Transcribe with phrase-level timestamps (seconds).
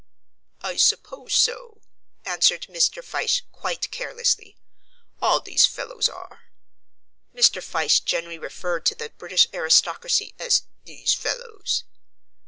[0.63, 1.83] "I suppose so,"
[2.25, 3.03] answered Mr.
[3.03, 4.57] Fyshe quite carelessly.
[5.21, 6.45] "All these fellows are."
[7.35, 7.61] (Mr.
[7.61, 11.83] Fyshe generally referred to the British aristocracy as "these fellows.")